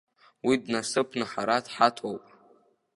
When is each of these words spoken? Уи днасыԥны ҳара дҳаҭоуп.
Уи 0.45 0.55
днасыԥны 0.63 1.25
ҳара 1.31 1.57
дҳаҭоуп. 1.65 2.23